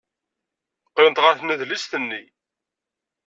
Qqlent 0.89 1.21
ɣer 1.23 1.33
tnedlist-nni. 1.35 2.23